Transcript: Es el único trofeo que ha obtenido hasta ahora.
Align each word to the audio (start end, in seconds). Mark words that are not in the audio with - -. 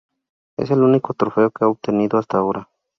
Es 0.57 0.71
el 0.71 0.81
único 0.81 1.13
trofeo 1.13 1.51
que 1.51 1.63
ha 1.63 1.67
obtenido 1.67 2.17
hasta 2.17 2.39
ahora. 2.39 2.67